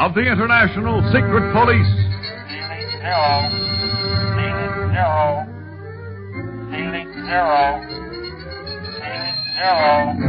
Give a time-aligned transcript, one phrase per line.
[0.00, 1.92] of the International Secret Police.
[3.04, 3.52] Zero.
[4.96, 5.44] Zero.
[7.28, 7.84] Zero.
[9.60, 10.19] Zero.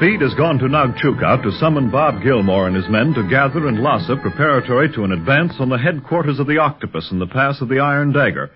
[0.00, 3.80] Speed has gone to Nagchuka to summon Bob Gilmore and his men to gather and
[3.80, 7.68] Lhasa preparatory to an advance on the headquarters of the Octopus in the pass of
[7.68, 8.50] the Iron Dagger.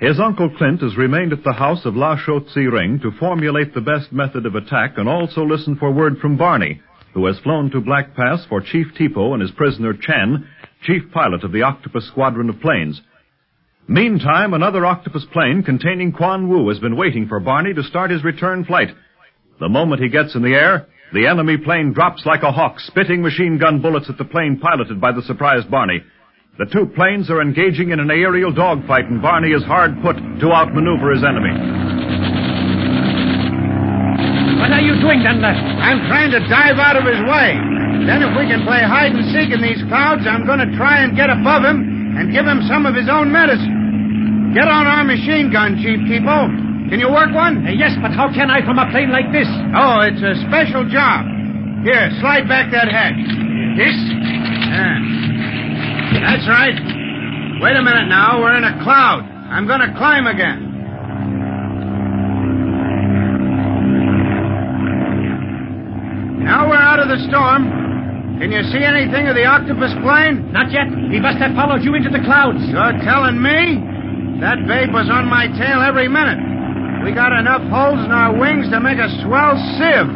[0.00, 3.82] His uncle Clint has remained at the house of La Chotzi Ring to formulate the
[3.82, 6.80] best method of attack and also listen for word from Barney,
[7.12, 10.48] who has flown to Black Pass for Chief Tipo and his prisoner Chen,
[10.84, 13.02] chief pilot of the Octopus squadron of planes.
[13.86, 18.24] Meantime, another Octopus plane containing Quan Wu has been waiting for Barney to start his
[18.24, 18.88] return flight.
[19.60, 23.22] The moment he gets in the air, the enemy plane drops like a hawk, spitting
[23.22, 26.02] machine gun bullets at the plane piloted by the surprised Barney.
[26.58, 30.46] The two planes are engaging in an aerial dogfight, and Barney is hard put to
[30.50, 31.54] outmaneuver his enemy.
[34.58, 35.54] What are you doing, Dunlap?
[35.54, 37.54] I'm trying to dive out of his way.
[38.10, 41.06] Then if we can play hide and seek in these clouds, I'm going to try
[41.06, 41.78] and get above him
[42.18, 44.50] and give him some of his own medicine.
[44.50, 46.63] Get on our machine gun, Chief Tipo.
[46.90, 47.64] Can you work one?
[47.64, 49.48] Uh, yes, but how can I from a plane like this?
[49.72, 51.24] Oh, it's a special job.
[51.80, 53.16] Here, slide back that hatch.
[53.76, 53.96] This?
[54.68, 55.00] Yeah.
[56.20, 56.76] That's right.
[57.60, 58.40] Wait a minute now.
[58.40, 59.24] We're in a cloud.
[59.48, 60.72] I'm going to climb again.
[66.44, 68.38] Now we're out of the storm.
[68.38, 70.52] Can you see anything of the octopus plane?
[70.52, 70.86] Not yet.
[71.08, 72.60] He must have followed you into the clouds.
[72.68, 73.80] You're telling me?
[74.44, 76.53] That babe was on my tail every minute.
[77.04, 80.08] We got enough holes in our wings to make a swell sieve.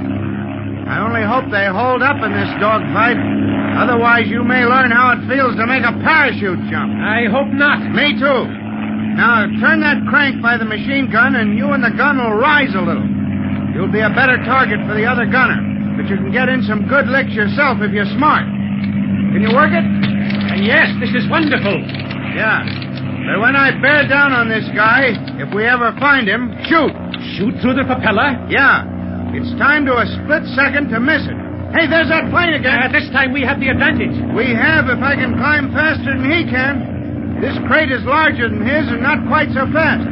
[0.89, 3.21] I only hope they hold up in this dogfight.
[3.77, 6.89] Otherwise, you may learn how it feels to make a parachute jump.
[6.97, 7.85] I hope not.
[7.93, 8.41] Me too.
[9.21, 12.73] Now, turn that crank by the machine gun, and you and the gun will rise
[12.73, 13.05] a little.
[13.77, 15.61] You'll be a better target for the other gunner,
[15.93, 18.49] but you can get in some good licks yourself if you're smart.
[18.49, 19.85] Can you work it?
[20.65, 21.85] Yes, this is wonderful.
[22.33, 22.88] Yeah.
[23.29, 26.89] But when I bear down on this guy, if we ever find him, shoot.
[27.37, 28.41] Shoot through the propeller?
[28.49, 28.89] Yeah.
[29.37, 31.37] It's time to a split second to miss it.
[31.77, 32.81] Hey, there's that plane again.
[32.81, 34.17] Uh, this time we have the advantage.
[34.33, 37.37] We have if I can climb faster than he can.
[37.45, 40.09] This crate is larger than his and not quite so fast.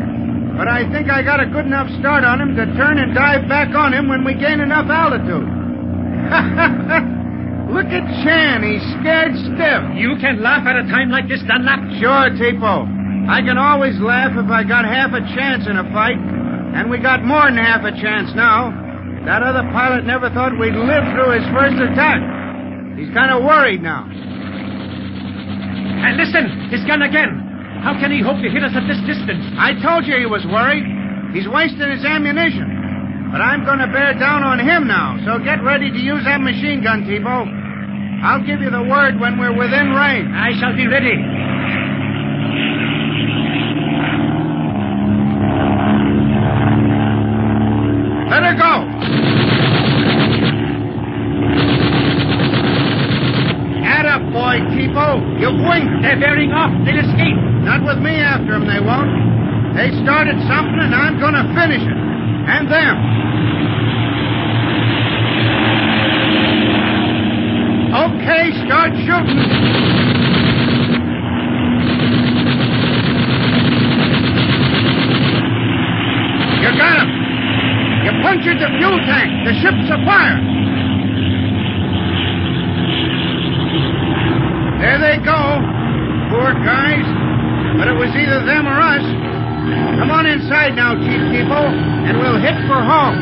[0.61, 3.49] But I think I got a good enough start on him to turn and dive
[3.49, 5.49] back on him when we gain enough altitude.
[7.73, 8.61] Look at Chan.
[8.61, 9.81] He's scared stiff.
[9.97, 11.81] You can laugh at a time like this, Dunlap?
[11.97, 12.96] Sure, Tipo.
[13.27, 16.19] I can always laugh if I got half a chance in a fight.
[16.77, 18.71] And we got more than half a chance now.
[19.27, 22.23] That other pilot never thought we'd live through his first attack.
[22.95, 24.07] He's kind of worried now.
[26.07, 27.43] And listen, his gun again.
[27.83, 29.43] How can he hope to hit us at this distance?
[29.59, 30.87] I told you he was worried.
[31.35, 33.31] He's wasting his ammunition.
[33.35, 36.39] But I'm going to bear down on him now, so get ready to use that
[36.39, 37.45] machine gun, Tipo.
[38.23, 40.31] I'll give you the word when we're within range.
[40.31, 41.36] I shall be ready.
[48.27, 48.75] Let her go.
[53.87, 55.23] Add up, boy, Tipo.
[55.39, 56.03] You've winked.
[56.03, 56.75] They're bearing off.
[56.85, 57.39] They'll escape.
[57.63, 59.11] Not with me after them, they won't.
[59.77, 61.99] They started something, and I'm going to finish it.
[62.49, 62.97] And them.
[67.95, 69.39] Okay, start shooting.
[76.63, 77.26] You got him.
[78.27, 79.31] You punctured the fuel tank.
[79.47, 80.43] The ship's afire.
[84.83, 85.63] There they go.
[86.35, 87.07] Poor guys.
[87.79, 89.07] But it was either them or us.
[90.01, 93.15] Come on inside now, Chief Tipo, and we'll hit for home.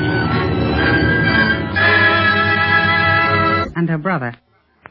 [3.76, 4.34] And her brother.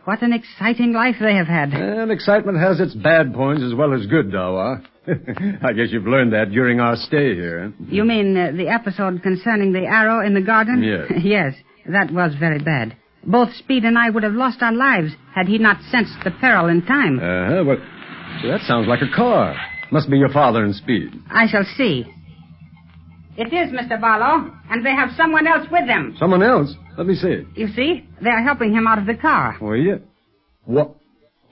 [0.06, 1.74] What an exciting life they have had.
[1.74, 4.86] And excitement has its bad points as well as good, Dawa.
[5.64, 7.74] I guess you've learned that during our stay here.
[7.78, 7.86] Huh?
[7.90, 10.82] You mean uh, the episode concerning the arrow in the garden?
[10.82, 11.12] Yes.
[11.24, 11.54] yes,
[11.88, 12.96] that was very bad.
[13.26, 16.68] Both Speed and I would have lost our lives had he not sensed the peril
[16.68, 17.20] in time.
[17.20, 17.64] Uh-huh.
[17.66, 17.78] Well,
[18.50, 19.56] that sounds like a car.
[19.92, 21.12] Must be your father and Speed.
[21.30, 22.06] I shall see.
[23.36, 24.00] It is, Mr.
[24.00, 26.16] Barlow, and they have someone else with them.
[26.20, 26.74] Someone else?
[26.98, 27.44] Let me see.
[27.56, 29.58] You see, they are helping him out of the car.
[29.60, 29.96] Oh, yeah.
[30.66, 30.96] What?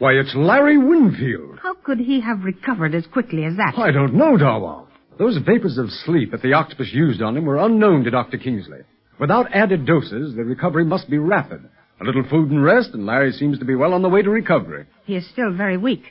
[0.02, 1.60] Why, it's Larry Winfield.
[1.62, 3.76] How could he have recovered as quickly as that?
[3.78, 4.88] I don't know, Darwell.
[5.20, 8.40] Those vapors of sleep that the octopus used on him were unknown to Dr.
[8.40, 8.80] Kingsley.
[9.20, 11.70] Without added doses, the recovery must be rapid.
[12.02, 14.32] A little food and rest, and Larry seems to be well on the way to
[14.32, 14.88] recovery.
[15.06, 16.06] He is still very weak.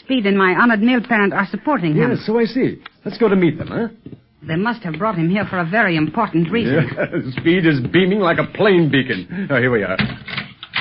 [0.00, 2.10] Speed and my honored male parent are supporting him.
[2.10, 2.82] Yes, so I see.
[3.04, 3.88] Let's go to meet them, huh?
[4.48, 6.90] They must have brought him here for a very important reason.
[6.92, 9.46] Yeah, Speed is beaming like a plane beacon.
[9.48, 9.96] Oh, here we are.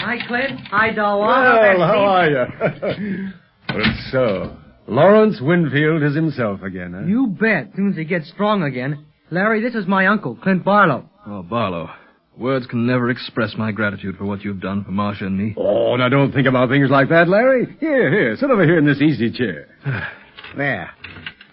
[0.07, 0.61] Hi, Clint.
[0.71, 1.27] Hi, Darwell.
[1.27, 3.27] Well, how are you?
[3.75, 4.57] well, so,
[4.87, 7.05] Lawrence Winfield is himself again, huh?
[7.05, 7.73] You bet.
[7.75, 9.05] Soon as he gets strong again.
[9.31, 11.09] Larry, this is my uncle, Clint Barlow.
[11.25, 11.89] Oh, Barlow.
[12.37, 15.53] Words can never express my gratitude for what you've done for Marcia and me.
[15.57, 17.75] Oh, now don't think about things like that, Larry.
[17.81, 19.67] Here, here, sit over here in this easy chair.
[20.55, 20.89] There.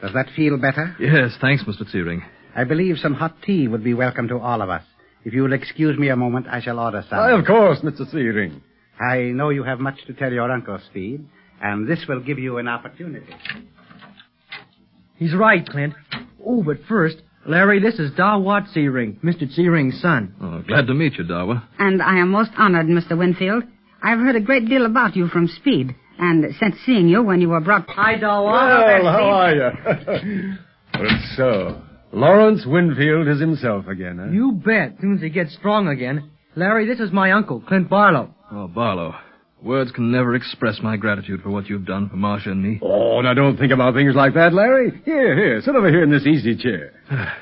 [0.01, 0.95] Does that feel better?
[1.01, 1.91] Yes, thanks, Mr.
[1.91, 2.23] Searing.
[2.55, 4.85] I believe some hot tea would be welcome to all of us.
[5.25, 7.19] If you will excuse me a moment, I shall order some.
[7.19, 8.11] Why, of course, Mr.
[8.11, 8.63] Searing.
[9.01, 11.27] I know you have much to tell your uncle, Speed,
[11.61, 13.35] and this will give you an opportunity.
[15.17, 15.95] He's right, Clint.
[16.45, 17.17] Oh, but first,
[17.47, 19.51] Larry, this is Dawat Searing, Mr.
[19.51, 20.35] Searing's son.
[20.41, 21.63] Oh, glad to meet you, Dawa.
[21.79, 23.17] And I am most honored, Mr.
[23.19, 23.65] Winfield.
[24.03, 27.49] I've heard a great deal about you from Speed, and since seeing you when you
[27.49, 27.89] were brought...
[27.89, 29.03] Hi, Dawat.
[29.03, 30.53] Well, how are you?
[31.01, 31.83] well, so,
[32.15, 34.31] Lawrence Winfield is himself again, huh?
[34.31, 34.97] You bet.
[35.01, 36.31] Soon as he gets strong again.
[36.55, 38.33] Larry, this is my uncle, Clint Barlow.
[38.53, 39.15] Oh, Barlow.
[39.63, 42.79] Words can never express my gratitude for what you've done for Marcia and me.
[42.83, 45.03] Oh, now don't think about things like that, Larry.
[45.05, 46.93] Here, here, sit over here in this easy chair.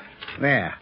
[0.41, 0.73] There.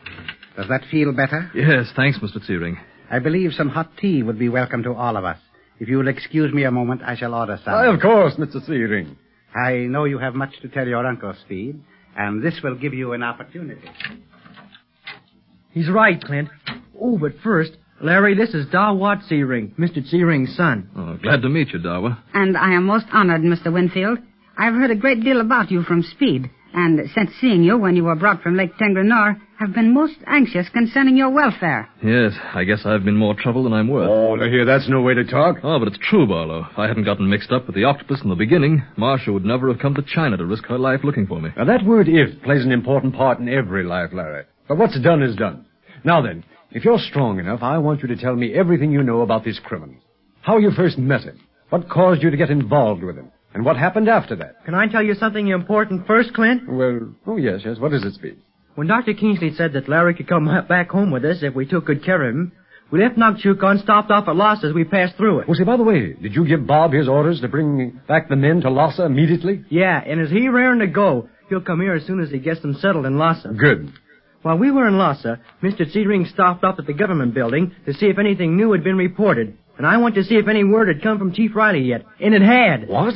[0.56, 1.52] Does that feel better?
[1.54, 2.42] Yes, thanks, Mr.
[2.46, 2.78] Searing.
[3.10, 5.38] I believe some hot tea would be welcome to all of us.
[5.78, 7.74] If you will excuse me a moment, I shall order some.
[7.74, 8.66] Why, of course, Mr.
[8.66, 9.18] Searing.
[9.54, 11.82] I know you have much to tell your uncle, Speed,
[12.18, 13.90] and this will give you an opportunity.
[15.72, 16.50] He's right, Clint.
[17.00, 17.72] Oh, but first,
[18.02, 20.06] Larry, this is Dawat Searing, Mr.
[20.08, 20.90] Searing's son.
[20.96, 22.18] Oh, glad to meet you, Dawa.
[22.34, 23.72] And I am most honored, Mr.
[23.72, 24.20] Winfield.
[24.58, 28.04] I've heard a great deal about you from Speed, and since seeing you when you
[28.04, 31.90] were brought from Lake Tengrenor, have been most anxious concerning your welfare.
[32.04, 34.10] Yes, I guess I've been more trouble than I'm worth.
[34.10, 35.58] Oh, now here, that's no way to talk.
[35.64, 36.68] Oh, but it's true, Barlow.
[36.72, 39.68] If I hadn't gotten mixed up with the octopus in the beginning, Marcia would never
[39.70, 41.50] have come to China to risk her life looking for me.
[41.56, 44.46] Now, that word if plays an important part in every life, Larry.
[44.68, 45.66] But what's done is done.
[46.04, 49.22] Now then, if you're strong enough, I want you to tell me everything you know
[49.22, 49.96] about this criminal.
[50.42, 51.40] How you first met him.
[51.70, 53.32] What caused you to get involved with him.
[53.54, 54.64] And what happened after that.
[54.66, 56.64] Can I tell you something important first, Clint?
[56.68, 57.78] Well, oh, yes, yes.
[57.80, 58.38] What is it, Speed?
[58.76, 59.14] When Dr.
[59.14, 62.22] Kingsley said that Larry could come back home with us if we took good care
[62.28, 62.52] of him,
[62.92, 65.48] we left Nagchuka and stopped off at Lhasa as we passed through it.
[65.48, 68.36] Well, say, by the way, did you give Bob his orders to bring back the
[68.36, 69.64] men to Lhasa immediately?
[69.70, 72.62] Yeah, and as he raring to go, he'll come here as soon as he gets
[72.62, 73.50] them settled in Lhasa.
[73.58, 73.94] Good.
[74.42, 75.90] While we were in Lhasa, Mr.
[75.92, 79.58] Searing stopped up at the government building to see if anything new had been reported,
[79.78, 82.34] and I went to see if any word had come from Chief Riley yet, and
[82.34, 82.90] it had.
[82.90, 83.14] What?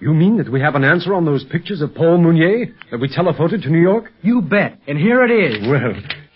[0.00, 3.08] You mean that we have an answer on those pictures of Paul Mounier that we
[3.08, 4.10] telephoted to New York?
[4.22, 5.68] You bet, and here it is.
[5.68, 5.92] Well,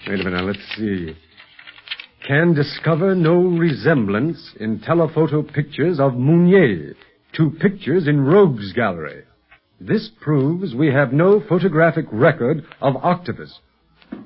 [0.07, 0.35] wait a minute.
[0.35, 1.17] Now, let's see.
[2.27, 6.95] Can discover no resemblance in telephoto pictures of Mounier
[7.37, 9.25] to pictures in Rogue's gallery.
[9.81, 13.59] This proves we have no photographic record of octopus.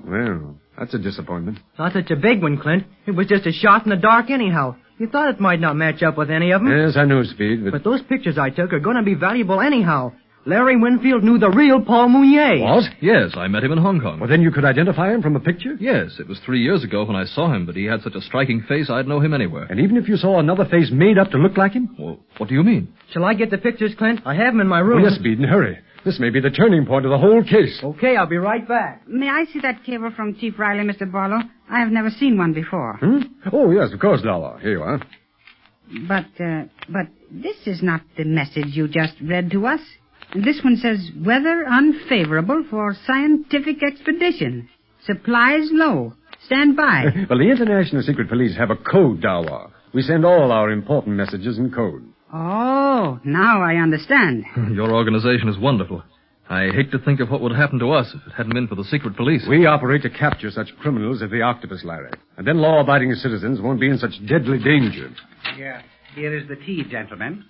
[0.05, 1.61] Well, that's a disappointment.
[1.79, 2.85] Not such a big one, Clint.
[3.07, 4.77] It was just a shot in the dark anyhow.
[4.99, 6.76] You thought it might not match up with any of them.
[6.76, 7.73] Yes, I know, Speed, but...
[7.73, 10.12] But those pictures I took are going to be valuable anyhow.
[10.45, 12.61] Larry Winfield knew the real Paul Mounier.
[12.64, 12.85] What?
[13.02, 14.19] Yes, I met him in Hong Kong.
[14.19, 15.75] Well, then you could identify him from a picture?
[15.78, 18.21] Yes, it was three years ago when I saw him, but he had such a
[18.23, 19.64] striking face I'd know him anywhere.
[19.64, 21.95] And even if you saw another face made up to look like him?
[21.99, 22.95] Well, what do you mean?
[23.12, 24.21] Shall I get the pictures, Clint?
[24.25, 25.05] I have them in my room.
[25.05, 25.78] Oh, yes, Speed, and hurry.
[26.09, 27.79] This may be the turning point of the whole case.
[27.85, 29.07] Okay, I'll be right back.
[29.07, 31.05] May I see that cable from Chief Riley, Mr.
[31.12, 31.43] Barlow?
[31.69, 32.97] I have never seen one before.
[32.99, 33.19] Hmm?
[33.53, 34.59] Oh, yes, of course, Lala.
[34.59, 35.03] Here you are.
[36.09, 39.81] But, uh, but this is not the message you just read to us.
[40.35, 44.71] This one says, weather unfavorable for scientific expedition.
[45.05, 46.15] Supplies low.
[46.47, 47.05] Stand by.
[47.29, 49.73] well, the International Secret Police have a code, Dawa.
[49.93, 52.08] We send all our important messages in code.
[52.33, 54.45] Oh, now I understand.
[54.73, 56.03] Your organization is wonderful.
[56.51, 58.75] I hate to think of what would happen to us if it hadn't been for
[58.75, 59.47] the secret police.
[59.49, 62.11] We operate to capture such criminals as the octopus, Larry.
[62.39, 65.11] And then law-abiding citizens won't be in such deadly danger.
[65.59, 65.83] Yeah.
[66.15, 67.45] Here is the tea, gentlemen.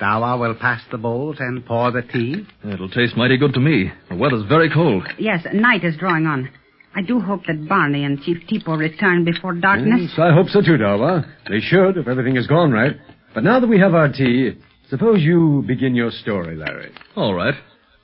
[0.00, 2.44] Dawa will pass the bowls and pour the tea.
[2.64, 3.92] It'll taste mighty good to me.
[4.08, 5.06] The weather's very cold.
[5.18, 6.50] Yes, night is drawing on.
[6.96, 10.00] I do hope that Barney and Chief Tipo return before darkness.
[10.00, 11.30] Yes, I hope so too, Dawa.
[11.46, 12.96] They should, if everything has gone right.
[13.34, 14.52] But now that we have our tea,
[14.88, 16.90] suppose you begin your story, Larry.
[17.14, 17.52] All right.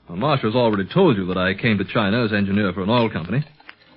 [0.09, 3.09] Well, Marcia's already told you that I came to China as engineer for an oil
[3.09, 3.43] company.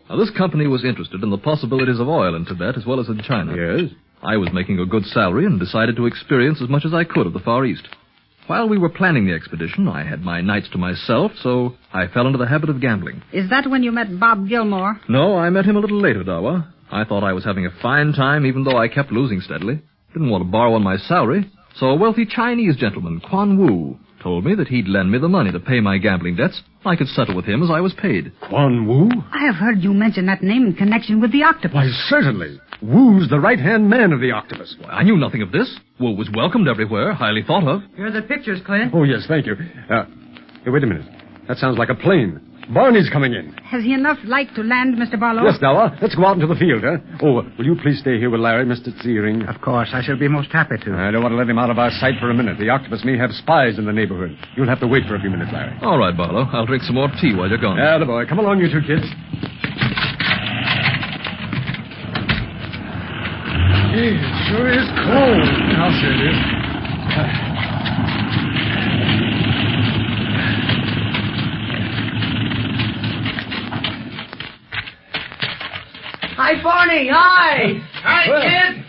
[0.10, 3.10] Now, this company was interested in the possibilities of oil in Tibet as well as
[3.10, 3.54] in China.
[3.54, 3.92] Yes?
[4.24, 7.28] I was making a good salary and decided to experience as much as I could
[7.28, 7.86] of the Far East.
[8.48, 12.28] While we were planning the expedition, I had my nights to myself, so I fell
[12.28, 13.24] into the habit of gambling.
[13.34, 15.02] Is that when you met Bob Gilmore?
[15.10, 16.72] No, I met him a little later, Dawa.
[16.92, 19.82] I thought I was having a fine time, even though I kept losing steadily.
[20.14, 24.44] Didn't want to borrow on my salary, so a wealthy Chinese gentleman, Quan Wu, told
[24.44, 26.60] me that he'd lend me the money to pay my gambling debts.
[26.84, 28.32] I could settle with him as I was paid.
[28.50, 29.08] Quan Wu?
[29.32, 31.76] I have heard you mention that name in connection with the octopus.
[31.76, 32.60] Why, certainly.
[32.82, 34.76] Wu's the right-hand man of the octopus.
[34.90, 35.80] I knew nothing of this.
[36.00, 37.84] Wu was welcomed everywhere, highly thought of.
[37.96, 38.94] Here are the pictures, Clint.
[38.96, 39.54] Oh, yes, thank you.
[39.92, 40.06] Uh,
[40.64, 41.06] hey, wait a minute.
[41.48, 42.42] That sounds like a plane.
[42.74, 43.54] Barney's coming in.
[43.70, 45.20] Has he enough light to land, Mr.
[45.20, 45.44] Barlow?
[45.44, 45.94] Yes, Dawa.
[45.94, 46.98] Uh, let's go out into the field, huh?
[47.22, 48.90] Oh, uh, will you please stay here with Larry, Mr.
[49.02, 49.44] Searing?
[49.44, 50.94] Of course, I shall be most happy to.
[50.96, 52.58] I don't want to let him out of our sight for a minute.
[52.58, 54.36] The octopus may have spies in the neighborhood.
[54.56, 55.78] You'll have to wait for a few minutes, Larry.
[55.82, 56.50] All right, Barlow.
[56.54, 57.78] I'll drink some more tea while you're gone.
[57.78, 58.26] Yeah, the boy.
[58.26, 59.06] Come along, you two kids.
[63.94, 65.46] Gee, it sure is cold.
[65.78, 67.45] I'll say it is.
[76.66, 77.08] Barney.
[77.14, 77.78] Hi.
[78.02, 78.84] Hi, kid.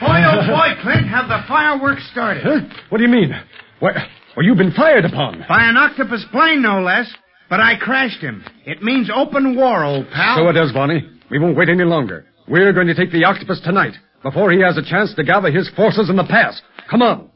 [0.00, 2.42] Boy, oh boy, Clint, have the fireworks started.
[2.42, 2.60] Huh?
[2.88, 3.30] What do you mean?
[3.78, 3.94] What?
[4.36, 5.44] Well, you've been fired upon.
[5.48, 7.08] By an octopus plane, no less.
[7.48, 8.44] But I crashed him.
[8.66, 10.38] It means open war, old pal.
[10.38, 11.08] So it does, Barney.
[11.30, 12.26] We won't wait any longer.
[12.48, 13.94] We're going to take the octopus tonight,
[14.24, 16.60] before he has a chance to gather his forces in the pass.
[16.90, 17.30] Come on.